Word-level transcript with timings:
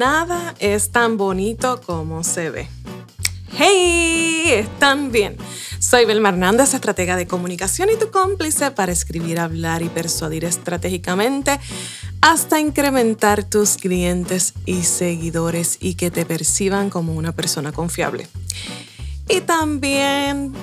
Nada 0.00 0.54
es 0.60 0.92
tan 0.92 1.18
bonito 1.18 1.78
como 1.84 2.24
se 2.24 2.48
ve. 2.48 2.68
¡Hey! 3.52 4.44
¿Están 4.46 5.12
bien? 5.12 5.36
Soy 5.78 6.06
Belma 6.06 6.30
Hernández, 6.30 6.72
estratega 6.72 7.16
de 7.16 7.26
comunicación 7.26 7.90
y 7.90 7.98
tu 7.98 8.10
cómplice 8.10 8.70
para 8.70 8.92
escribir, 8.92 9.38
hablar 9.38 9.82
y 9.82 9.90
persuadir 9.90 10.46
estratégicamente 10.46 11.60
hasta 12.22 12.58
incrementar 12.58 13.44
tus 13.44 13.76
clientes 13.76 14.54
y 14.64 14.84
seguidores 14.84 15.76
y 15.80 15.96
que 15.96 16.10
te 16.10 16.24
perciban 16.24 16.88
como 16.88 17.12
una 17.12 17.32
persona 17.32 17.70
confiable. 17.70 18.26
Y 19.28 19.42
también 19.42 20.54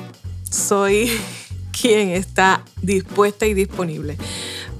soy 0.50 1.12
quien 1.80 2.10
está 2.10 2.64
dispuesta 2.82 3.46
y 3.46 3.54
disponible 3.54 4.18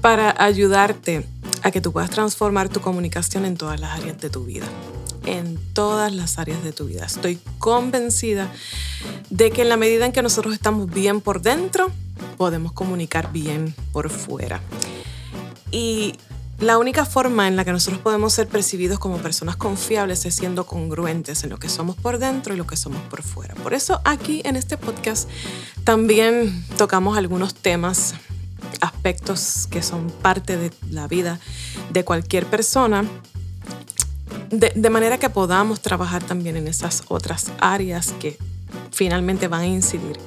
para 0.00 0.34
ayudarte 0.42 1.24
a 1.62 1.70
que 1.70 1.80
tú 1.80 1.92
puedas 1.92 2.10
transformar 2.10 2.68
tu 2.68 2.80
comunicación 2.80 3.44
en 3.44 3.56
todas 3.56 3.80
las 3.80 3.98
áreas 3.98 4.18
de 4.20 4.30
tu 4.30 4.44
vida. 4.44 4.66
En 5.26 5.58
todas 5.72 6.14
las 6.14 6.38
áreas 6.38 6.62
de 6.64 6.72
tu 6.72 6.86
vida. 6.86 7.04
Estoy 7.04 7.38
convencida 7.58 8.50
de 9.30 9.50
que 9.50 9.62
en 9.62 9.68
la 9.68 9.76
medida 9.76 10.06
en 10.06 10.12
que 10.12 10.22
nosotros 10.22 10.54
estamos 10.54 10.88
bien 10.88 11.20
por 11.20 11.42
dentro, 11.42 11.90
podemos 12.36 12.72
comunicar 12.72 13.32
bien 13.32 13.74
por 13.92 14.08
fuera. 14.10 14.60
Y 15.70 16.14
la 16.58 16.78
única 16.78 17.04
forma 17.04 17.46
en 17.46 17.54
la 17.54 17.64
que 17.64 17.70
nosotros 17.70 18.00
podemos 18.00 18.32
ser 18.32 18.48
percibidos 18.48 18.98
como 18.98 19.18
personas 19.18 19.56
confiables 19.56 20.24
es 20.24 20.34
siendo 20.34 20.66
congruentes 20.66 21.44
en 21.44 21.50
lo 21.50 21.58
que 21.58 21.68
somos 21.68 21.94
por 21.94 22.18
dentro 22.18 22.52
y 22.52 22.56
lo 22.56 22.66
que 22.66 22.76
somos 22.76 23.00
por 23.02 23.22
fuera. 23.22 23.54
Por 23.54 23.74
eso 23.74 24.00
aquí 24.04 24.42
en 24.44 24.56
este 24.56 24.76
podcast 24.76 25.28
también 25.84 26.64
tocamos 26.76 27.16
algunos 27.16 27.54
temas 27.54 28.14
aspectos 28.80 29.66
que 29.70 29.82
son 29.82 30.10
parte 30.10 30.56
de 30.56 30.72
la 30.90 31.06
vida 31.06 31.38
de 31.90 32.04
cualquier 32.04 32.46
persona, 32.46 33.04
de, 34.50 34.90
manera 34.90 35.18
que 35.18 35.30
podamos 35.30 35.80
trabajar 35.80 36.22
también 36.22 36.56
en 36.56 36.68
esas 36.68 37.02
otras 37.08 37.52
áreas 37.60 38.12
que 38.18 38.38
finalmente 38.90 39.48
van 39.48 39.60
a 39.62 39.66
incidir 39.66 40.18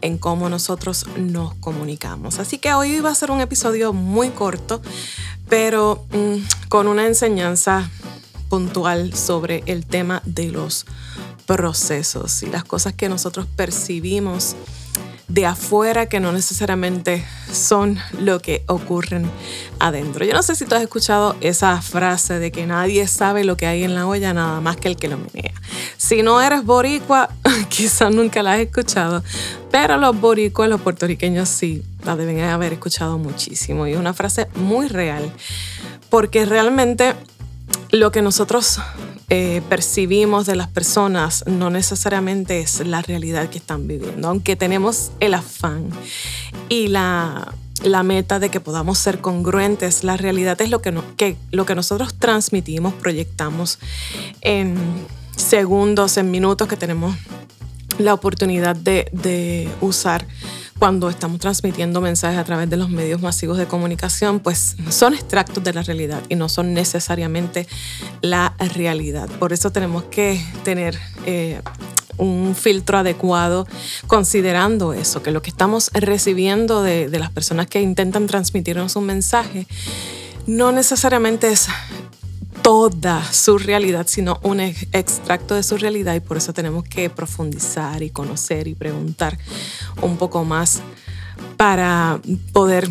en 0.00 0.18
cómo 0.18 0.48
nosotros 0.48 1.06
nos 1.18 1.54
comunicamos. 1.54 2.38
Así 2.38 2.58
que 2.58 2.72
hoy 2.72 3.00
va 3.00 3.10
a 3.10 3.14
ser 3.14 3.30
un 3.30 3.40
episodio 3.40 3.92
muy 3.92 4.30
corto, 4.30 4.80
pero 5.48 6.06
mm, 6.12 6.68
con 6.68 6.88
una 6.88 7.06
enseñanza 7.06 7.90
puntual 8.48 9.14
sobre 9.14 9.62
el 9.66 9.84
tema 9.84 10.22
de 10.24 10.50
los 10.50 10.86
procesos 11.46 12.42
y 12.42 12.46
las 12.46 12.64
cosas 12.64 12.92
que 12.94 13.08
nosotros 13.08 13.46
percibimos 13.56 14.56
de 15.28 15.44
afuera 15.44 16.06
que 16.06 16.20
no 16.20 16.32
necesariamente 16.32 17.24
son 17.52 17.98
lo 18.18 18.40
que 18.40 18.64
ocurren 18.66 19.30
adentro. 19.78 20.24
Yo 20.24 20.32
no 20.32 20.42
sé 20.42 20.54
si 20.56 20.64
tú 20.64 20.74
has 20.74 20.82
escuchado 20.82 21.36
esa 21.42 21.80
frase 21.82 22.38
de 22.38 22.50
que 22.50 22.66
nadie 22.66 23.06
sabe 23.06 23.44
lo 23.44 23.56
que 23.56 23.66
hay 23.66 23.84
en 23.84 23.94
la 23.94 24.06
olla 24.06 24.32
nada 24.32 24.60
más 24.60 24.76
que 24.78 24.88
el 24.88 24.96
que 24.96 25.08
lo 25.08 25.18
menea. 25.18 25.52
Si 25.98 26.22
no 26.22 26.40
eres 26.40 26.64
boricua, 26.64 27.28
quizás 27.68 28.12
nunca 28.12 28.42
la 28.42 28.54
has 28.54 28.60
escuchado, 28.60 29.22
pero 29.70 29.98
los 29.98 30.18
boricuas, 30.18 30.70
los 30.70 30.80
puertorriqueños 30.80 31.48
sí 31.48 31.82
la 32.04 32.16
deben 32.16 32.40
haber 32.40 32.72
escuchado 32.72 33.18
muchísimo 33.18 33.86
y 33.86 33.92
es 33.92 33.98
una 33.98 34.14
frase 34.14 34.48
muy 34.54 34.88
real 34.88 35.30
porque 36.08 36.46
realmente 36.46 37.14
lo 37.90 38.10
que 38.12 38.22
nosotros 38.22 38.80
eh, 39.30 39.60
percibimos 39.68 40.46
de 40.46 40.56
las 40.56 40.68
personas 40.68 41.44
no 41.46 41.68
necesariamente 41.68 42.60
es 42.60 42.80
la 42.86 43.02
realidad 43.02 43.50
que 43.50 43.58
están 43.58 43.86
viviendo, 43.86 44.28
aunque 44.28 44.56
tenemos 44.56 45.10
el 45.20 45.34
afán 45.34 45.90
y 46.70 46.88
la, 46.88 47.54
la 47.82 48.02
meta 48.02 48.38
de 48.38 48.48
que 48.48 48.60
podamos 48.60 48.98
ser 48.98 49.20
congruentes, 49.20 50.02
la 50.02 50.16
realidad 50.16 50.60
es 50.62 50.70
lo 50.70 50.80
que, 50.80 50.94
que, 51.16 51.36
lo 51.50 51.66
que 51.66 51.74
nosotros 51.74 52.14
transmitimos, 52.14 52.94
proyectamos 52.94 53.78
en 54.40 54.76
segundos, 55.36 56.16
en 56.16 56.30
minutos 56.30 56.66
que 56.66 56.76
tenemos 56.76 57.14
la 57.98 58.14
oportunidad 58.14 58.76
de, 58.76 59.08
de 59.12 59.68
usar 59.80 60.26
cuando 60.78 61.10
estamos 61.10 61.40
transmitiendo 61.40 62.00
mensajes 62.00 62.38
a 62.38 62.44
través 62.44 62.70
de 62.70 62.76
los 62.76 62.88
medios 62.88 63.20
masivos 63.20 63.58
de 63.58 63.66
comunicación, 63.66 64.40
pues 64.40 64.76
son 64.90 65.14
extractos 65.14 65.62
de 65.64 65.72
la 65.72 65.82
realidad 65.82 66.22
y 66.28 66.36
no 66.36 66.48
son 66.48 66.72
necesariamente 66.72 67.66
la 68.22 68.54
realidad. 68.74 69.28
Por 69.38 69.52
eso 69.52 69.70
tenemos 69.72 70.04
que 70.04 70.40
tener 70.62 70.96
eh, 71.26 71.60
un 72.16 72.54
filtro 72.54 72.98
adecuado 72.98 73.66
considerando 74.06 74.92
eso, 74.92 75.22
que 75.22 75.32
lo 75.32 75.42
que 75.42 75.50
estamos 75.50 75.90
recibiendo 75.94 76.82
de, 76.82 77.08
de 77.08 77.18
las 77.18 77.30
personas 77.30 77.66
que 77.66 77.80
intentan 77.80 78.26
transmitirnos 78.26 78.96
un 78.96 79.06
mensaje 79.06 79.66
no 80.46 80.72
necesariamente 80.72 81.50
es 81.52 81.68
toda 82.68 83.24
su 83.32 83.56
realidad, 83.56 84.04
sino 84.10 84.40
un 84.42 84.60
extracto 84.60 85.54
de 85.54 85.62
su 85.62 85.78
realidad 85.78 86.14
y 86.14 86.20
por 86.20 86.36
eso 86.36 86.52
tenemos 86.52 86.84
que 86.84 87.08
profundizar 87.08 88.02
y 88.02 88.10
conocer 88.10 88.68
y 88.68 88.74
preguntar 88.74 89.38
un 90.02 90.18
poco 90.18 90.44
más 90.44 90.82
para 91.56 92.20
poder 92.52 92.90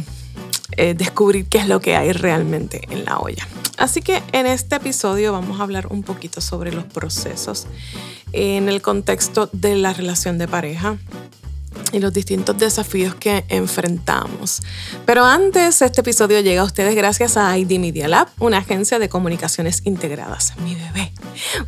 eh, 0.78 0.96
descubrir 0.96 1.46
qué 1.46 1.60
es 1.60 1.68
lo 1.68 1.80
que 1.80 1.96
hay 1.96 2.12
realmente 2.12 2.82
en 2.90 3.06
la 3.06 3.20
olla. 3.20 3.48
Así 3.78 4.02
que 4.02 4.24
en 4.32 4.48
este 4.48 4.78
episodio 4.78 5.32
vamos 5.32 5.60
a 5.60 5.64
hablar 5.64 5.86
un 5.92 6.02
poquito 6.02 6.42
sobre 6.42 6.72
los 6.72 6.86
procesos 6.86 7.68
en 8.34 8.70
el 8.70 8.82
contexto 8.82 9.48
de 9.54 9.76
la 9.76 9.94
relación 9.94 10.40
de 10.40 10.48
pareja 10.48 10.98
y 11.92 12.00
los 12.00 12.14
distintos 12.14 12.58
desafíos 12.58 13.16
que 13.16 13.46
enfrentamos. 13.50 14.62
Pero 15.06 15.25
antes, 15.25 15.81
este 15.81 16.02
episodio 16.02 16.40
llega 16.42 16.62
a 16.62 16.66
ustedes 16.66 16.96
gracias 16.96 17.38
a 17.38 17.58
ID 17.58 17.80
Media 17.80 18.08
Lab, 18.08 18.28
una 18.40 18.59
agencia 18.59 19.00
de 19.00 19.09
comunicaciones 19.09 19.81
integradas. 19.86 20.53
Mi 20.64 20.76
bebé, 20.76 21.12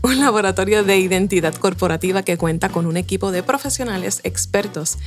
un 0.01 0.19
laboratorio 0.19 0.83
de 0.83 0.97
identidad 0.97 1.53
corporativa 1.55 2.23
que 2.23 2.37
cuenta 2.37 2.69
con 2.69 2.85
un 2.85 2.97
equipo 2.97 3.31
de 3.31 3.43
profesionales 3.43 4.21
expertos 4.23 4.97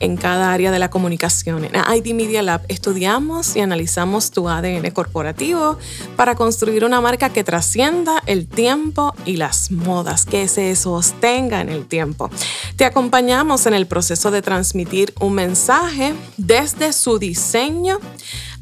en 0.00 0.16
cada 0.16 0.52
área 0.52 0.70
de 0.70 0.78
la 0.78 0.90
comunicación. 0.90 1.64
En 1.64 1.72
ID 1.74 2.14
Media 2.14 2.42
Lab 2.42 2.62
estudiamos 2.68 3.56
y 3.56 3.60
analizamos 3.60 4.30
tu 4.30 4.48
ADN 4.48 4.90
corporativo 4.90 5.78
para 6.16 6.34
construir 6.34 6.84
una 6.84 7.00
marca 7.00 7.30
que 7.30 7.44
trascienda 7.44 8.22
el 8.26 8.46
tiempo 8.46 9.14
y 9.24 9.36
las 9.36 9.70
modas, 9.70 10.24
que 10.24 10.48
se 10.48 10.74
sostenga 10.76 11.60
en 11.60 11.68
el 11.68 11.86
tiempo. 11.86 12.30
Te 12.76 12.84
acompañamos 12.84 13.66
en 13.66 13.74
el 13.74 13.86
proceso 13.86 14.30
de 14.30 14.42
transmitir 14.56 15.12
un 15.20 15.34
mensaje 15.34 16.14
desde 16.38 16.94
su 16.94 17.18
diseño 17.18 17.98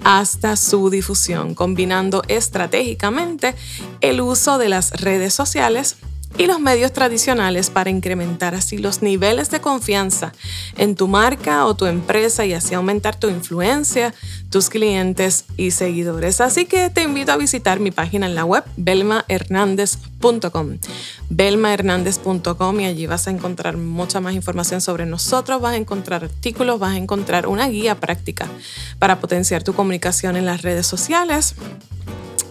hasta 0.03 0.57
su 0.57 0.91
difusión, 0.91 1.55
combinando 1.55 2.25
estratégicamente 2.27 3.55
el 4.01 4.21
uso 4.21 4.59
de 4.59 4.69
las 4.69 4.91
redes 5.01 5.35
sociales 5.35 5.95
y 6.37 6.47
los 6.47 6.61
medios 6.61 6.93
tradicionales 6.93 7.71
para 7.71 7.91
incrementar 7.91 8.55
así 8.55 8.79
los 8.79 9.03
niveles 9.03 9.51
de 9.51 9.61
confianza 9.61 10.33
en 10.77 10.97
tu 10.97 11.07
marca 11.07 11.67
o 11.67 11.75
tu 11.75 11.87
empresa 11.87 12.45
y 12.45 12.53
así 12.53 12.75
aumentar 12.75 13.17
tu 13.17 13.29
influencia, 13.29 14.13
tus 14.51 14.69
clientes 14.69 15.45
y 15.57 15.71
seguidores. 15.71 16.41
Así 16.41 16.67
que 16.67 16.91
te 16.91 17.03
invito 17.03 17.33
a 17.33 17.37
visitar 17.37 17.81
mi 17.81 17.91
página 17.91 18.27
en 18.27 18.35
la 18.35 18.45
web 18.45 18.65
belmahernandez.com. 18.77 20.79
belmahernandez.com 21.31 22.81
y 22.81 22.85
allí 22.85 23.07
vas 23.07 23.29
a 23.29 23.31
encontrar 23.31 23.77
mucha 23.77 24.21
más 24.21 24.35
información 24.35 24.81
sobre 24.81 25.07
nosotros, 25.07 25.61
vas 25.61 25.75
a 25.75 25.77
encontrar 25.77 26.25
artículos, 26.25 26.81
vas 26.81 26.95
a 26.95 26.97
encontrar 26.97 27.47
una 27.47 27.69
guía 27.69 28.01
práctica 28.01 28.49
para 28.99 29.21
potenciar 29.21 29.63
tu 29.63 29.75
comunicación 29.75 30.37
en 30.37 30.47
las 30.47 30.63
redes 30.63 30.87
sociales 30.87 31.55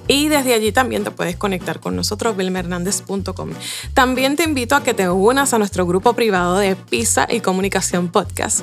y 0.07 0.27
desde 0.27 0.53
allí 0.53 0.71
también 0.71 1.03
te 1.03 1.11
puedes 1.11 1.35
conectar 1.35 1.79
con 1.79 1.95
nosotros, 1.95 2.35
belmehernandez.com. 2.35 3.51
También 3.93 4.35
te 4.35 4.43
invito 4.43 4.75
a 4.75 4.83
que 4.83 4.93
te 4.93 5.09
unas 5.09 5.53
a 5.53 5.57
nuestro 5.57 5.85
grupo 5.85 6.13
privado 6.13 6.57
de 6.57 6.75
Pizza 6.75 7.27
y 7.29 7.39
Comunicación 7.39 8.09
Podcast. 8.09 8.61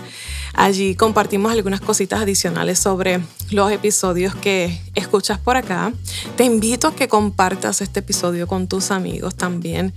Allí 0.55 0.95
compartimos 0.95 1.53
algunas 1.53 1.81
cositas 1.81 2.21
adicionales 2.21 2.79
sobre 2.79 3.21
los 3.51 3.71
episodios 3.73 4.35
que 4.35 4.81
escuchas 4.95 5.39
por 5.39 5.57
acá. 5.57 5.93
Te 6.37 6.45
invito 6.45 6.89
a 6.89 6.95
que 6.95 7.09
compartas 7.09 7.81
este 7.81 8.01
episodio 8.01 8.47
con 8.47 8.67
tus 8.67 8.91
amigos 8.91 9.37
también, 9.37 9.95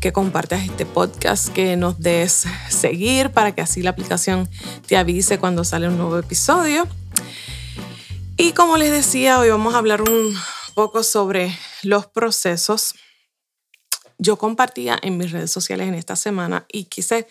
que 0.00 0.12
compartas 0.12 0.64
este 0.64 0.86
podcast, 0.86 1.48
que 1.48 1.76
nos 1.76 1.98
des 1.98 2.44
seguir 2.68 3.30
para 3.30 3.52
que 3.52 3.62
así 3.62 3.82
la 3.82 3.90
aplicación 3.90 4.48
te 4.86 4.96
avise 4.96 5.38
cuando 5.38 5.64
sale 5.64 5.88
un 5.88 5.96
nuevo 5.96 6.18
episodio. 6.18 6.86
Y 8.36 8.52
como 8.52 8.76
les 8.76 8.90
decía, 8.90 9.38
hoy 9.38 9.48
vamos 9.48 9.74
a 9.74 9.78
hablar 9.78 10.02
un 10.02 10.36
poco 10.74 11.02
sobre 11.02 11.56
los 11.82 12.06
procesos. 12.06 12.94
Yo 14.18 14.36
compartía 14.36 14.98
en 15.02 15.16
mis 15.16 15.32
redes 15.32 15.50
sociales 15.50 15.88
en 15.88 15.94
esta 15.94 16.16
semana 16.16 16.66
y 16.70 16.84
quise 16.84 17.26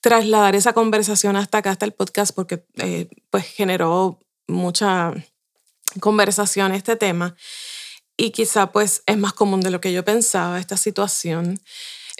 trasladar 0.00 0.54
esa 0.54 0.72
conversación 0.72 1.36
hasta 1.36 1.58
acá, 1.58 1.70
hasta 1.70 1.86
el 1.86 1.92
podcast, 1.92 2.34
porque 2.34 2.64
eh, 2.76 3.08
pues 3.30 3.46
generó 3.46 4.18
mucha 4.46 5.12
conversación 6.00 6.72
este 6.72 6.96
tema 6.96 7.36
y 8.16 8.30
quizá 8.30 8.70
pues 8.70 9.02
es 9.06 9.18
más 9.18 9.32
común 9.32 9.60
de 9.60 9.70
lo 9.70 9.80
que 9.80 9.92
yo 9.92 10.04
pensaba 10.04 10.60
esta 10.60 10.76
situación. 10.76 11.60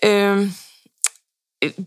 Eh, 0.03 0.51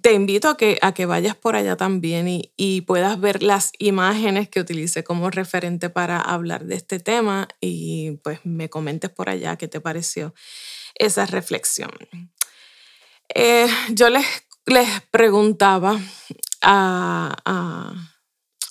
te 0.01 0.13
invito 0.13 0.49
a 0.49 0.57
que, 0.57 0.77
a 0.81 0.93
que 0.93 1.07
vayas 1.07 1.35
por 1.35 1.55
allá 1.55 1.75
también 1.75 2.27
y, 2.27 2.53
y, 2.55 2.81
puedas 2.81 3.19
ver 3.19 3.41
las 3.41 3.71
imágenes 3.79 4.47
que 4.47 4.59
utilicé 4.59 5.03
como 5.03 5.31
referente 5.31 5.89
para 5.89 6.19
hablar 6.21 6.65
de 6.65 6.75
este 6.75 6.99
tema 6.99 7.47
y 7.59 8.11
pues 8.23 8.39
me 8.43 8.69
comentes 8.69 9.09
por 9.09 9.29
allá 9.29 9.57
qué 9.57 9.67
te 9.67 9.81
pareció 9.81 10.35
esa 10.95 11.25
reflexión. 11.25 11.91
Eh, 13.33 13.67
yo 13.89 14.09
les, 14.09 14.25
les 14.67 14.87
preguntaba 15.09 15.99
a, 16.61 17.35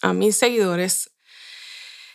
a, 0.02 0.12
mis 0.12 0.36
seguidores, 0.36 1.10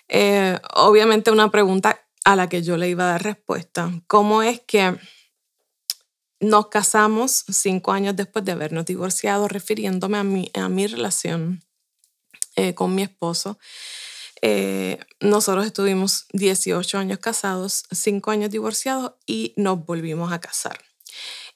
eh, 0.07 0.59
obviamente 0.75 1.31
una 1.31 1.51
pregunta 1.51 2.05
a 2.23 2.35
la 2.35 2.47
que 2.47 2.61
yo 2.63 2.77
le 2.77 2.89
iba 2.89 3.03
a 3.03 3.11
dar 3.11 3.23
respuesta, 3.23 3.91
¿cómo 4.07 4.43
es 4.43 4.61
que 4.61 4.97
nos 6.39 6.67
casamos 6.67 7.45
cinco 7.49 7.91
años 7.91 8.15
después 8.15 8.45
de 8.45 8.51
habernos 8.51 8.85
divorciado, 8.85 9.47
refiriéndome 9.47 10.17
a 10.17 10.23
mi, 10.23 10.51
a 10.53 10.69
mi 10.69 10.87
relación 10.87 11.63
eh, 12.55 12.73
con 12.73 12.95
mi 12.95 13.03
esposo? 13.03 13.57
Eh, 14.41 14.99
nosotros 15.19 15.65
estuvimos 15.65 16.27
18 16.33 16.97
años 16.97 17.19
casados, 17.19 17.85
5 17.91 18.31
años 18.31 18.51
divorciados 18.51 19.13
y 19.25 19.53
nos 19.57 19.85
volvimos 19.85 20.31
a 20.31 20.39
casar. 20.39 20.79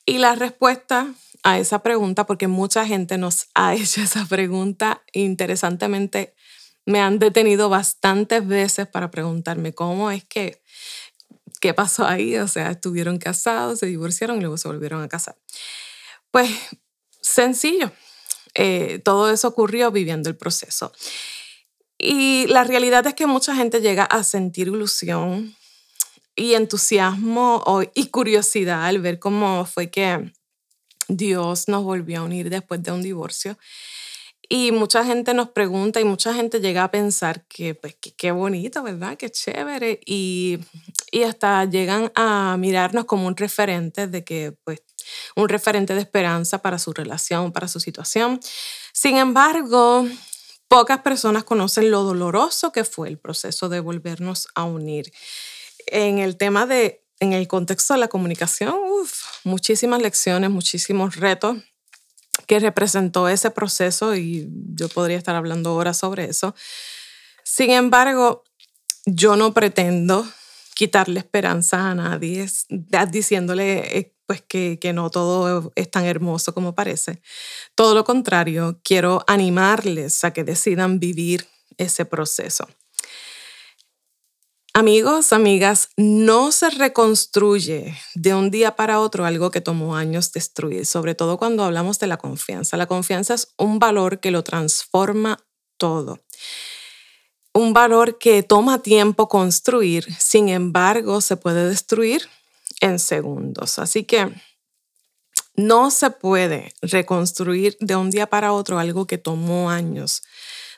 Y 0.06 0.18
la 0.18 0.36
respuesta 0.36 1.14
a 1.44 1.60
esa 1.60 1.84
pregunta, 1.84 2.26
porque 2.26 2.48
mucha 2.48 2.86
gente 2.86 3.18
nos 3.18 3.48
ha 3.54 3.76
hecho 3.76 4.02
esa 4.02 4.26
pregunta, 4.26 5.04
interesantemente 5.14 6.34
me 6.86 7.00
han 7.00 7.20
detenido 7.20 7.70
bastantes 7.70 8.46
veces 8.48 8.88
para 8.88 9.12
preguntarme 9.12 9.74
cómo 9.74 10.10
es 10.10 10.26
que, 10.26 10.64
qué 11.62 11.74
pasó 11.74 12.06
ahí, 12.06 12.36
o 12.38 12.48
sea, 12.48 12.72
estuvieron 12.72 13.18
casados, 13.18 13.80
se 13.80 13.86
divorciaron 13.86 14.38
y 14.38 14.42
luego 14.42 14.58
se 14.58 14.68
volvieron 14.68 15.02
a 15.02 15.08
casar. 15.08 15.38
Pues 16.32 16.50
sencillo, 17.22 17.92
eh, 18.56 19.00
todo 19.06 19.32
eso 19.32 19.48
ocurrió 19.48 19.92
viviendo 19.92 20.30
el 20.30 20.36
proceso. 20.36 20.92
Y 21.98 22.48
la 22.48 22.64
realidad 22.64 23.06
es 23.06 23.14
que 23.14 23.28
mucha 23.28 23.56
gente 23.56 23.80
llega 23.80 24.04
a 24.06 24.24
sentir 24.24 24.68
ilusión 24.68 25.56
y 26.36 26.56
entusiasmo 26.56 27.64
y 27.94 28.08
curiosidad 28.08 28.86
al 28.86 29.00
ver 29.00 29.20
cómo 29.20 29.66
fue 29.66 29.92
que 29.92 30.34
Dios 31.08 31.68
nos 31.68 31.84
volvió 31.84 32.22
a 32.22 32.24
unir 32.24 32.50
después 32.50 32.82
de 32.82 32.92
un 32.92 33.04
divorcio. 33.04 33.58
Y 34.54 34.74
mucha 34.74 35.06
gente 35.06 35.34
nos 35.34 35.48
pregunta 35.52 36.02
y 36.02 36.04
mucha 36.04 36.34
gente 36.34 36.60
llega 36.60 36.84
a 36.84 36.92
pensar 36.92 37.46
que, 37.48 37.74
pues, 37.74 37.96
qué 38.18 38.32
bonito, 38.34 38.84
¿verdad? 38.84 39.16
Qué 39.16 39.30
chévere. 39.30 40.02
Y, 40.06 40.60
y 41.10 41.24
hasta 41.24 41.64
llegan 41.64 42.12
a 42.16 42.58
mirarnos 42.60 43.06
como 43.06 43.28
un 43.28 43.38
referente 43.38 44.08
de 44.08 44.26
que, 44.26 44.54
pues, 44.66 44.82
un 45.38 45.48
referente 45.48 45.94
de 45.94 46.02
esperanza 46.02 46.62
para 46.62 46.80
su 46.80 46.92
relación, 46.92 47.54
para 47.54 47.70
su 47.70 47.80
situación. 47.80 48.42
Sin 48.92 49.16
embargo, 49.16 50.06
Pocas 50.68 51.02
personas 51.02 51.44
conocen 51.44 51.92
lo 51.92 52.04
doloroso 52.04 52.72
que 52.72 52.86
fue 52.86 53.10
el 53.10 53.18
proceso 53.18 53.68
de 53.68 53.82
volvernos 53.82 54.48
a 54.56 54.64
unir. 54.64 55.12
En 55.88 56.20
el 56.20 56.38
tema 56.38 56.66
de, 56.66 57.04
en 57.20 57.34
el 57.34 57.50
contexto 57.50 57.94
de 57.94 58.00
la 58.00 58.08
comunicación, 58.08 58.74
muchísimas 59.44 60.02
lecciones, 60.02 60.50
muchísimos 60.50 61.18
retos 61.18 61.58
que 62.52 62.60
representó 62.60 63.30
ese 63.30 63.50
proceso 63.50 64.14
y 64.14 64.50
yo 64.76 64.90
podría 64.90 65.16
estar 65.16 65.38
hablando 65.38 65.70
ahora 65.70 65.94
sobre 65.94 66.26
eso. 66.26 66.54
Sin 67.46 67.72
embargo, 67.72 68.44
yo 69.06 69.38
no 69.38 69.54
pretendo 69.54 70.28
quitarle 70.76 71.22
esperanza 71.22 71.92
a 71.92 71.96
nadie 71.96 72.50
diciéndole 73.10 73.98
eh, 73.98 74.14
pues 74.26 74.42
que, 74.42 74.80
que 74.82 74.92
no 74.92 75.10
todo 75.10 75.72
es 75.76 75.90
tan 75.90 76.04
hermoso 76.04 76.54
como 76.54 76.76
parece. 76.76 77.22
Todo 77.74 77.96
lo 77.96 78.04
contrario, 78.04 78.82
quiero 78.84 79.24
animarles 79.28 80.26
a 80.26 80.34
que 80.34 80.44
decidan 80.44 81.00
vivir 81.00 81.48
ese 81.78 82.04
proceso. 82.04 82.68
Amigos, 84.82 85.32
amigas, 85.32 85.90
no 85.96 86.52
se 86.52 86.72
reconstruye 86.72 87.96
de 88.16 88.34
un 88.34 88.50
día 88.50 88.76
para 88.76 89.00
otro 89.00 89.28
algo 89.28 89.52
que 89.52 89.62
tomó 89.62 89.96
años 89.96 90.32
destruir, 90.32 90.88
sobre 90.88 91.14
todo 91.14 91.38
cuando 91.38 91.64
hablamos 91.64 92.00
de 92.00 92.08
la 92.08 92.18
confianza. 92.18 92.78
La 92.78 92.88
confianza 92.88 93.36
es 93.36 93.50
un 93.60 93.78
valor 93.78 94.20
que 94.20 94.32
lo 94.32 94.44
transforma 94.44 95.38
todo. 95.78 96.20
Un 97.54 97.74
valor 97.74 98.18
que 98.18 98.42
toma 98.42 98.82
tiempo 98.82 99.30
construir, 99.30 100.12
sin 100.18 100.50
embargo, 100.50 101.22
se 101.22 101.38
puede 101.38 101.70
destruir 101.70 102.28
en 102.80 102.98
segundos. 102.98 103.78
Así 103.78 104.04
que 104.04 104.34
no 105.54 105.92
se 105.92 106.10
puede 106.10 106.74
reconstruir 106.82 107.78
de 107.82 107.96
un 107.96 108.10
día 108.10 108.26
para 108.26 108.52
otro 108.52 108.80
algo 108.80 109.06
que 109.06 109.20
tomó 109.20 109.70
años 109.70 110.24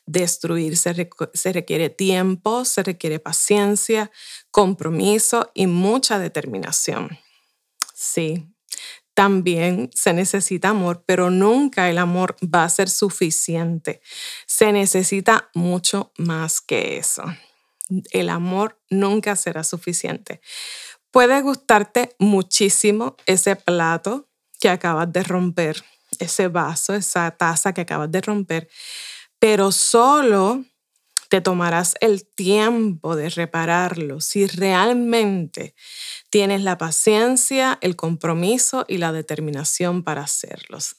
destruir. 0.05 0.77
Se, 0.77 1.09
se, 1.33 1.53
requiere 1.53 1.89
tiempo, 1.89 2.65
se 2.65 2.83
requiere 2.83 3.19
paciencia, 3.19 4.11
compromiso 4.51 5.51
y 5.53 5.67
mucha 5.67 6.19
determinación. 6.19 7.17
Sí, 7.93 8.53
también 9.13 9.91
se 9.93 10.13
necesita 10.13 10.69
amor, 10.69 11.03
pero 11.05 11.29
nunca 11.29 11.89
el 11.89 11.99
amor 11.99 12.35
va 12.43 12.63
a 12.63 12.69
ser 12.69 12.89
suficiente. 12.89 14.01
Se 14.47 14.71
necesita 14.71 15.49
mucho 15.53 16.11
más 16.17 16.61
que 16.61 16.97
eso. 16.97 17.23
El 18.11 18.29
amor 18.29 18.81
nunca 18.89 19.35
será 19.35 19.63
suficiente. 19.63 20.41
Puede 21.11 21.41
gustarte 21.41 22.15
muchísimo 22.17 23.15
ese 23.27 23.55
plato 23.55 24.29
que 24.59 24.69
acabas 24.69 25.11
de 25.13 25.21
romper, 25.21 25.83
ese 26.19 26.47
vaso, 26.47 26.95
esa 26.95 27.29
taza 27.31 27.73
que 27.73 27.81
acabas 27.81 28.11
de 28.11 28.21
romper, 28.21 28.69
pero 29.43 29.73
solo 29.73 30.63
te 31.27 31.41
tomarás 31.41 31.95
el 31.99 32.25
tiempo 32.25 33.17
de 33.17 33.29
repararlo 33.29 34.21
si 34.21 34.47
realmente 34.47 35.75
tienes 36.29 36.61
la 36.61 36.77
paciencia, 36.77 37.77
el 37.81 37.97
compromiso 37.97 38.85
y 38.87 38.99
la 38.99 39.11
determinación 39.11 40.01
para 40.01 40.21
hacerlos. 40.21 40.95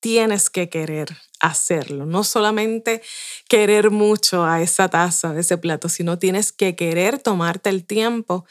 Tienes 0.00 0.50
que 0.50 0.70
querer 0.70 1.16
hacerlo, 1.38 2.04
no 2.04 2.24
solamente 2.24 3.00
querer 3.48 3.92
mucho 3.92 4.44
a 4.44 4.60
esa 4.60 4.88
taza, 4.88 5.30
a 5.30 5.38
ese 5.38 5.56
plato, 5.56 5.88
sino 5.88 6.18
tienes 6.18 6.50
que 6.50 6.74
querer 6.74 7.20
tomarte 7.20 7.70
el 7.70 7.84
tiempo 7.84 8.44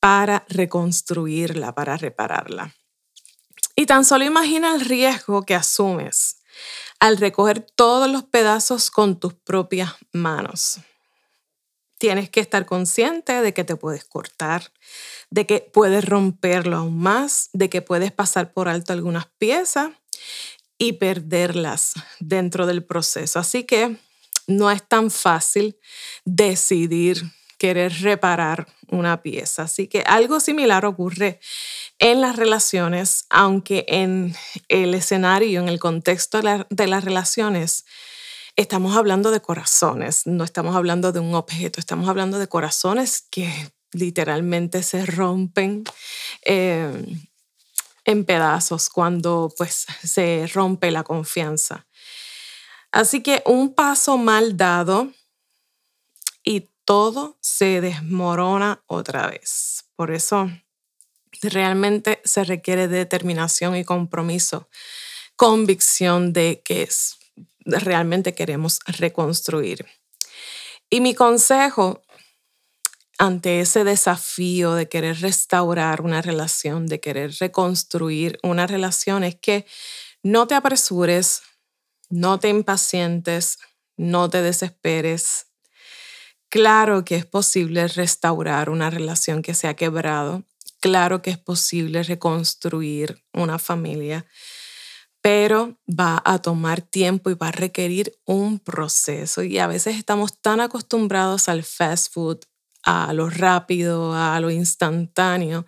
para 0.00 0.44
reconstruirla, 0.48 1.72
para 1.72 1.96
repararla. 1.98 2.74
Y 3.76 3.86
tan 3.86 4.04
solo 4.04 4.24
imagina 4.24 4.74
el 4.74 4.80
riesgo 4.80 5.44
que 5.44 5.54
asumes 5.54 6.38
al 7.00 7.16
recoger 7.16 7.60
todos 7.60 8.10
los 8.10 8.24
pedazos 8.24 8.90
con 8.90 9.18
tus 9.18 9.34
propias 9.34 9.94
manos. 10.12 10.80
Tienes 11.98 12.28
que 12.28 12.40
estar 12.40 12.66
consciente 12.66 13.40
de 13.40 13.54
que 13.54 13.64
te 13.64 13.76
puedes 13.76 14.04
cortar, 14.04 14.72
de 15.30 15.46
que 15.46 15.60
puedes 15.60 16.04
romperlo 16.04 16.76
aún 16.76 16.98
más, 16.98 17.48
de 17.52 17.70
que 17.70 17.80
puedes 17.80 18.12
pasar 18.12 18.52
por 18.52 18.68
alto 18.68 18.92
algunas 18.92 19.26
piezas 19.38 19.90
y 20.78 20.94
perderlas 20.94 21.94
dentro 22.20 22.66
del 22.66 22.84
proceso. 22.84 23.38
Así 23.38 23.64
que 23.64 23.96
no 24.46 24.70
es 24.70 24.86
tan 24.86 25.10
fácil 25.10 25.78
decidir 26.24 27.22
querer 27.58 27.92
reparar 28.02 28.66
una 28.88 29.22
pieza. 29.22 29.62
Así 29.62 29.88
que 29.88 30.02
algo 30.06 30.40
similar 30.40 30.84
ocurre 30.84 31.40
en 31.98 32.20
las 32.20 32.36
relaciones, 32.36 33.26
aunque 33.30 33.84
en 33.88 34.36
el 34.68 34.94
escenario, 34.94 35.60
en 35.60 35.68
el 35.68 35.78
contexto 35.78 36.40
de, 36.42 36.86
las 36.86 37.04
relaciones, 37.04 37.84
estamos 38.54 38.96
hablando 38.96 39.30
de 39.30 39.40
corazones, 39.40 40.26
no 40.26 40.44
estamos 40.44 40.76
hablando 40.76 41.12
de 41.12 41.20
un 41.20 41.34
objeto, 41.34 41.80
estamos 41.80 42.08
hablando 42.08 42.38
de 42.38 42.48
corazones 42.48 43.26
que 43.30 43.50
literalmente 43.92 44.82
se 44.82 45.06
rompen 45.06 45.84
eh, 46.44 47.18
en 48.04 48.24
pedazos 48.24 48.90
cuando 48.90 49.52
pues 49.56 49.86
se 50.02 50.48
rompe 50.52 50.90
la 50.90 51.02
confianza. 51.02 51.86
Así 52.92 53.22
que 53.22 53.42
un 53.46 53.74
paso 53.74 54.16
mal 54.16 54.56
dado 54.56 55.12
y 56.44 56.70
todo 56.84 57.36
se 57.40 57.80
desmorona 57.80 58.82
otra 58.86 59.26
vez. 59.28 59.84
Por 59.96 60.10
eso 60.12 60.50
realmente 61.42 62.20
se 62.24 62.44
requiere 62.44 62.88
determinación 62.88 63.76
y 63.76 63.84
compromiso, 63.84 64.68
convicción 65.36 66.32
de 66.32 66.62
que 66.64 66.88
realmente 67.64 68.34
queremos 68.34 68.80
reconstruir. 68.86 69.86
Y 70.88 71.00
mi 71.00 71.14
consejo 71.14 72.02
ante 73.18 73.60
ese 73.60 73.84
desafío 73.84 74.74
de 74.74 74.88
querer 74.88 75.20
restaurar 75.20 76.02
una 76.02 76.20
relación, 76.20 76.86
de 76.86 77.00
querer 77.00 77.34
reconstruir 77.40 78.38
una 78.42 78.66
relación, 78.66 79.24
es 79.24 79.36
que 79.36 79.66
no 80.22 80.46
te 80.46 80.54
apresures, 80.54 81.42
no 82.10 82.38
te 82.38 82.48
impacientes, 82.48 83.58
no 83.96 84.28
te 84.28 84.42
desesperes, 84.42 85.46
Claro 86.48 87.04
que 87.04 87.16
es 87.16 87.26
posible 87.26 87.88
restaurar 87.88 88.70
una 88.70 88.88
relación 88.88 89.42
que 89.42 89.52
se 89.52 89.66
ha 89.68 89.74
quebrado. 89.74 90.44
Claro 90.86 91.20
que 91.20 91.30
es 91.30 91.38
posible 91.38 92.04
reconstruir 92.04 93.20
una 93.32 93.58
familia, 93.58 94.24
pero 95.20 95.80
va 95.88 96.22
a 96.24 96.38
tomar 96.38 96.80
tiempo 96.80 97.28
y 97.28 97.34
va 97.34 97.48
a 97.48 97.50
requerir 97.50 98.16
un 98.24 98.60
proceso. 98.60 99.42
Y 99.42 99.58
a 99.58 99.66
veces 99.66 99.96
estamos 99.96 100.40
tan 100.40 100.60
acostumbrados 100.60 101.48
al 101.48 101.64
fast 101.64 102.12
food, 102.12 102.38
a 102.84 103.12
lo 103.14 103.28
rápido, 103.28 104.14
a 104.14 104.38
lo 104.38 104.48
instantáneo, 104.48 105.66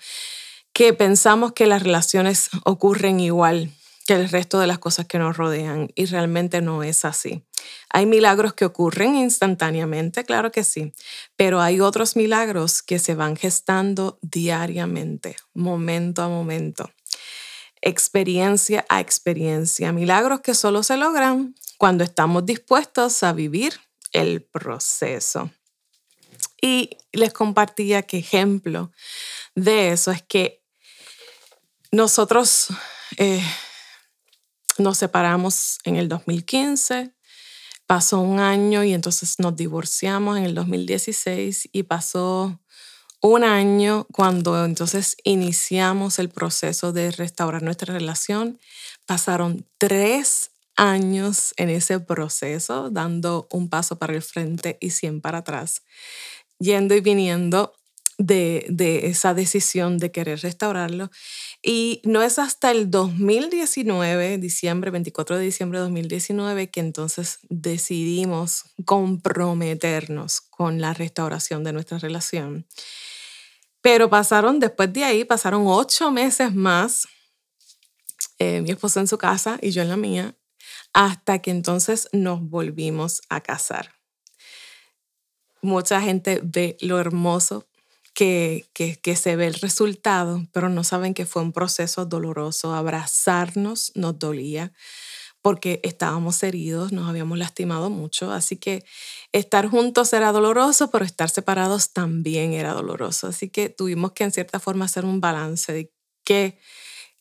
que 0.73 0.93
pensamos 0.93 1.53
que 1.53 1.67
las 1.67 1.83
relaciones 1.83 2.49
ocurren 2.65 3.19
igual 3.19 3.73
que 4.07 4.15
el 4.15 4.29
resto 4.29 4.61
de 4.61 4.69
las 4.69 4.79
cosas 4.79 5.07
que 5.07 5.19
nos 5.19 5.37
rodean 5.37 5.91
y 5.97 6.05
realmente 6.05 6.63
no 6.63 6.85
es 6.85 7.05
así. 7.05 7.43
Hay 7.91 8.07
milagros 8.07 8.53
que 8.53 8.65
ocurren 8.65 9.15
instantáneamente, 9.17 10.25
claro 10.25 10.53
que 10.53 10.65
sí, 10.65 10.93
pero 11.37 11.61
hay 11.61 11.81
otros 11.81 12.17
milagros 12.17 12.83
que 12.83 12.99
se 12.99 13.15
van 13.15 13.37
gestando 13.37 14.19
diariamente, 14.21 15.37
momento 15.55 16.23
a 16.23 16.29
momento, 16.29 16.91
experiencia 17.81 18.85
a 18.89 19.01
experiencia, 19.01 19.93
milagros 19.93 20.41
que 20.41 20.55
solo 20.55 20.83
se 20.83 20.97
logran 20.97 21.55
cuando 21.79 22.05
estamos 22.05 22.45
dispuestos 22.45 23.23
a 23.23 23.33
vivir 23.33 23.81
el 24.13 24.43
proceso. 24.43 25.51
Y 26.61 26.99
les 27.13 27.33
compartía 27.33 28.03
que 28.03 28.19
ejemplo 28.19 28.91
de 29.55 29.93
eso 29.93 30.11
es 30.11 30.23
que 30.23 30.63
nosotros 31.91 32.69
eh, 33.17 33.43
nos 34.79 34.99
separamos 34.99 35.79
en 35.85 35.97
el 35.97 36.09
2015, 36.09 37.15
pasó 37.89 38.21
un 38.21 38.39
año 38.39 38.85
y 38.85 38.93
entonces 38.93 39.37
nos 39.39 39.57
divorciamos 39.57 40.37
en 40.37 40.45
el 40.45 40.55
2016 40.55 41.71
y 41.73 41.85
pasó 41.85 42.61
un 43.23 43.45
año 43.45 44.07
cuando 44.13 44.63
entonces 44.63 45.17
iniciamos 45.25 46.19
el 46.19 46.29
proceso 46.29 46.93
de 46.93 47.11
restaurar 47.11 47.63
nuestra 47.63 47.95
relación. 47.95 48.61
Pasaron 49.07 49.65
tres 49.79 50.51
años 50.77 51.55
en 51.57 51.71
ese 51.71 51.99
proceso, 51.99 52.91
dando 52.91 53.49
un 53.51 53.71
paso 53.71 53.99
para 53.99 54.13
el 54.15 54.21
frente 54.23 54.77
y 54.83 54.91
cien 54.91 55.23
para 55.23 55.39
atrás, 55.39 55.83
yendo 56.59 56.95
y 56.95 57.01
viniendo 57.01 57.73
de, 58.19 58.67
de 58.69 59.07
esa 59.07 59.33
decisión 59.33 59.99
de 59.99 60.11
querer 60.11 60.41
restaurarlo. 60.41 61.11
Y 61.63 62.03
no 62.05 62.23
es 62.23 62.39
hasta 62.39 62.71
el 62.73 62.91
2019, 62.91 64.39
diciembre, 64.39 64.91
24 64.91 65.39
de 65.39 65.45
diciembre 65.45 65.79
de 65.79 65.85
2019, 65.85 66.71
que 66.71 66.81
entonces 66.81 67.39
decidimos 67.49 68.65
comprometernos 68.85 70.41
con 70.41 70.81
la 70.81 70.93
restauración 70.95 71.65
de 71.65 71.73
nuestra 71.73 71.99
relación. 71.99 72.67
Pero 73.81 74.11
pasaron, 74.11 74.59
después 74.59 74.93
de 74.93 75.05
ahí, 75.05 75.25
pasaron 75.25 75.63
ocho 75.67 76.11
meses 76.11 76.55
más, 76.55 77.07
eh, 78.39 78.61
mi 78.61 78.71
esposo 78.71 78.99
en 78.99 79.07
su 79.07 79.19
casa 79.19 79.59
y 79.63 79.71
yo 79.71 79.83
en 79.83 79.89
la 79.89 79.97
mía, 79.97 80.37
hasta 80.93 81.39
que 81.39 81.53
entonces 81.53 82.09
nos 82.13 82.41
volvimos 82.43 83.23
a 83.29 83.41
casar. 83.41 83.95
Mucha 85.63 86.01
gente 86.01 86.41
ve 86.43 86.77
lo 86.81 86.99
hermoso 86.99 87.68
que, 88.19 89.15
se 89.17 89.37
ve 89.37 89.47
el 89.47 89.55
resultado, 89.55 90.45
pero 90.53 90.69
no 90.69 90.83
saben 90.83 91.15
que 91.15 91.25
fue 91.25 91.41
un 91.41 91.53
proceso 91.53 92.05
doloroso. 92.05 92.75
Abrazarnos 92.75 93.93
nos 93.95 94.19
dolía 94.19 94.73
porque 95.41 95.81
estábamos 95.85 96.43
heridos, 96.43 96.91
nos 96.91 97.09
habíamos 97.09 97.39
lastimado 97.39 97.91
mucho, 97.91 98.33
así 98.33 98.57
que 98.57 98.85
estar 99.31 99.69
juntos 99.69 100.13
era 100.13 100.33
doloroso, 100.33 100.91
pero 100.91 101.05
estar 101.05 101.31
separados 101.31 101.93
también 101.93 102.55
era 102.55 102.73
doloroso, 102.73 103.29
así 103.29 103.51
que 103.51 103.69
tuvimos 103.69 104.13
que 104.13 104.25
en 104.25 104.33
cierta 104.33 104.59
forma 104.59 104.87
hacer 104.87 105.05
un 105.05 105.21
balance 105.21 105.73
de 105.73 105.93
qué 106.25 106.59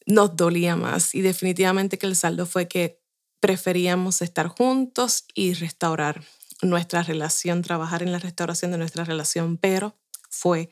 nos 0.07 0.35
dolía 0.35 0.75
más 0.75 1.13
y 1.13 1.21
definitivamente 1.21 1.99
que 1.99 2.07
el 2.07 2.15
saldo 2.15 2.47
fue 2.47 2.67
que 2.67 2.99
preferíamos 3.39 4.23
estar 4.23 4.47
juntos 4.47 5.25
y 5.35 5.53
restaurar 5.53 6.23
nuestra 6.63 7.03
relación, 7.03 7.61
trabajar 7.61 8.01
en 8.01 8.11
la 8.11 8.17
restauración 8.17 8.71
de 8.71 8.79
nuestra 8.79 9.03
relación, 9.03 9.57
pero 9.57 9.95
fue 10.29 10.69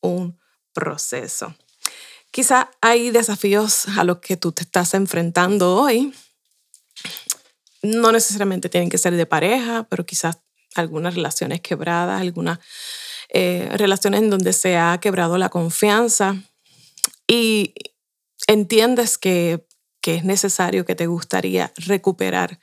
un 0.00 0.38
proceso. 0.72 1.54
Quizá 2.30 2.70
hay 2.80 3.10
desafíos 3.10 3.86
a 3.96 4.04
los 4.04 4.18
que 4.18 4.36
tú 4.36 4.52
te 4.52 4.62
estás 4.62 4.94
enfrentando 4.94 5.76
hoy. 5.76 6.12
No 7.82 8.12
necesariamente 8.12 8.68
tienen 8.68 8.90
que 8.90 8.98
ser 8.98 9.14
de 9.14 9.26
pareja, 9.26 9.86
pero 9.88 10.04
quizás 10.04 10.38
algunas 10.74 11.14
relaciones 11.14 11.60
quebradas, 11.60 12.20
algunas 12.20 12.58
eh, 13.30 13.68
relaciones 13.72 14.20
en 14.20 14.30
donde 14.30 14.52
se 14.52 14.76
ha 14.76 14.98
quebrado 15.00 15.38
la 15.38 15.48
confianza 15.48 16.36
y 17.26 17.74
entiendes 18.46 19.18
que, 19.18 19.66
que 20.00 20.16
es 20.16 20.24
necesario, 20.24 20.84
que 20.84 20.94
te 20.94 21.06
gustaría 21.06 21.72
recuperar 21.76 22.58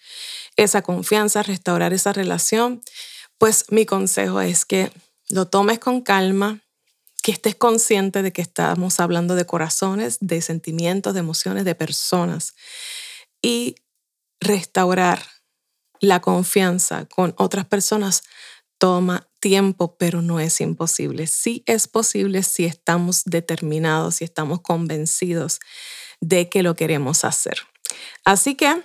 esa 0.55 0.81
confianza, 0.81 1.43
restaurar 1.43 1.93
esa 1.93 2.13
relación, 2.13 2.81
pues 3.37 3.65
mi 3.69 3.85
consejo 3.85 4.41
es 4.41 4.65
que 4.65 4.91
lo 5.29 5.47
tomes 5.47 5.79
con 5.79 6.01
calma, 6.01 6.61
que 7.21 7.31
estés 7.31 7.55
consciente 7.55 8.21
de 8.21 8.31
que 8.31 8.41
estamos 8.41 8.99
hablando 8.99 9.35
de 9.35 9.45
corazones, 9.45 10.17
de 10.21 10.41
sentimientos, 10.41 11.13
de 11.13 11.21
emociones, 11.21 11.65
de 11.65 11.73
personas. 11.73 12.53
Y 13.41 13.75
restaurar 14.39 15.23
la 15.99 16.21
confianza 16.21 17.05
con 17.05 17.33
otras 17.37 17.65
personas 17.65 18.23
toma 18.77 19.27
tiempo, 19.39 19.95
pero 19.97 20.21
no 20.21 20.39
es 20.39 20.61
imposible. 20.61 21.27
Sí 21.27 21.63
es 21.65 21.87
posible 21.87 22.43
si 22.43 22.65
estamos 22.65 23.23
determinados, 23.25 24.15
si 24.15 24.23
estamos 24.23 24.61
convencidos 24.61 25.59
de 26.19 26.49
que 26.49 26.63
lo 26.63 26.75
queremos 26.75 27.25
hacer. 27.25 27.59
Así 28.23 28.55
que 28.55 28.83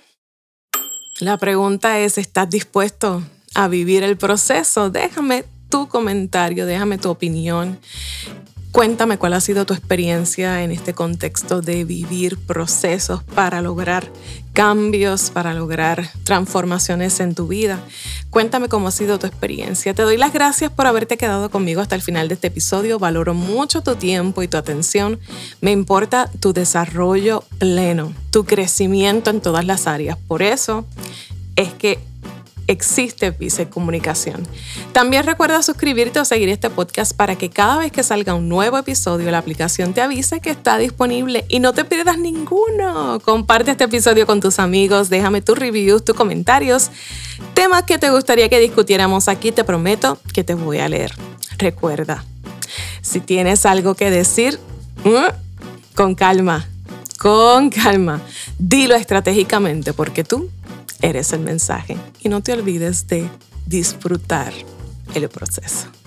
la 1.19 1.37
pregunta 1.37 1.99
es, 1.99 2.17
¿estás 2.17 2.49
dispuesto 2.49 3.23
a 3.53 3.67
vivir 3.67 4.03
el 4.03 4.17
proceso? 4.17 4.89
Déjame 4.89 5.45
tu 5.71 5.87
comentario, 5.87 6.67
déjame 6.67 6.99
tu 6.99 7.09
opinión. 7.09 7.79
Cuéntame 8.71 9.17
cuál 9.17 9.33
ha 9.33 9.41
sido 9.41 9.65
tu 9.65 9.73
experiencia 9.73 10.63
en 10.63 10.71
este 10.71 10.93
contexto 10.93 11.61
de 11.61 11.83
vivir 11.83 12.37
procesos 12.37 13.21
para 13.23 13.61
lograr 13.61 14.09
cambios, 14.53 15.29
para 15.29 15.53
lograr 15.53 16.09
transformaciones 16.23 17.19
en 17.19 17.35
tu 17.35 17.47
vida. 17.47 17.81
Cuéntame 18.29 18.69
cómo 18.69 18.87
ha 18.87 18.91
sido 18.91 19.19
tu 19.19 19.27
experiencia. 19.27 19.93
Te 19.93 20.03
doy 20.03 20.15
las 20.15 20.31
gracias 20.31 20.71
por 20.71 20.87
haberte 20.87 21.17
quedado 21.17 21.49
conmigo 21.51 21.81
hasta 21.81 21.95
el 21.95 22.01
final 22.01 22.29
de 22.29 22.35
este 22.35 22.47
episodio. 22.47 22.97
Valoro 22.97 23.33
mucho 23.33 23.81
tu 23.81 23.95
tiempo 23.95 24.41
y 24.41 24.47
tu 24.47 24.55
atención. 24.55 25.19
Me 25.59 25.71
importa 25.71 26.29
tu 26.39 26.53
desarrollo 26.53 27.43
pleno, 27.57 28.13
tu 28.29 28.45
crecimiento 28.45 29.31
en 29.31 29.41
todas 29.41 29.65
las 29.65 29.87
áreas. 29.87 30.17
Por 30.27 30.41
eso 30.41 30.85
es 31.57 31.73
que 31.73 31.99
existe 32.71 33.31
Vice 33.31 33.69
Comunicación. 33.69 34.47
También 34.93 35.25
recuerda 35.25 35.61
suscribirte 35.61 36.19
o 36.19 36.25
seguir 36.25 36.49
este 36.49 36.69
podcast 36.69 37.15
para 37.15 37.35
que 37.35 37.49
cada 37.49 37.77
vez 37.77 37.91
que 37.91 38.03
salga 38.03 38.33
un 38.33 38.49
nuevo 38.49 38.77
episodio 38.77 39.29
la 39.31 39.37
aplicación 39.37 39.93
te 39.93 40.01
avise 40.01 40.39
que 40.39 40.49
está 40.49 40.77
disponible 40.77 41.45
y 41.49 41.59
no 41.59 41.73
te 41.73 41.85
pierdas 41.85 42.17
ninguno. 42.17 43.19
Comparte 43.23 43.71
este 43.71 43.83
episodio 43.85 44.25
con 44.25 44.39
tus 44.39 44.59
amigos, 44.59 45.09
déjame 45.09 45.41
tus 45.41 45.57
reviews, 45.57 46.03
tus 46.03 46.15
comentarios, 46.15 46.91
temas 47.53 47.83
que 47.83 47.97
te 47.97 48.09
gustaría 48.09 48.49
que 48.49 48.59
discutiéramos 48.59 49.27
aquí, 49.27 49.51
te 49.51 49.63
prometo 49.63 50.17
que 50.33 50.43
te 50.43 50.53
voy 50.53 50.79
a 50.79 50.89
leer. 50.89 51.13
Recuerda, 51.57 52.23
si 53.01 53.19
tienes 53.19 53.65
algo 53.65 53.95
que 53.95 54.09
decir, 54.09 54.59
mm, 55.03 55.95
con 55.95 56.15
calma, 56.15 56.67
con 57.17 57.69
calma, 57.69 58.21
dilo 58.57 58.95
estratégicamente 58.95 59.93
porque 59.93 60.23
tú 60.23 60.49
eres 61.01 61.33
el 61.33 61.41
mensaje. 61.41 61.97
Y 62.21 62.29
no 62.29 62.41
te 62.41 62.53
olvides 62.53 63.07
de 63.07 63.29
disfrutar 63.65 64.53
el 65.13 65.29
proceso. 65.29 66.00